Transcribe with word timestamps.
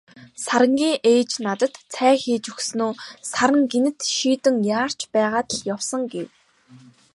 Сарангийн 0.45 0.97
ээж 1.13 1.31
надад 1.45 1.73
цай 1.93 2.13
хийж 2.23 2.43
өгснөө 2.51 2.91
"Саран 3.31 3.61
гэнэт 3.71 3.97
шийдэн 4.15 4.57
яарч 4.79 4.99
байгаад 5.13 5.47
л 5.55 5.59
явсан" 5.75 6.01
гэв. 6.13 6.27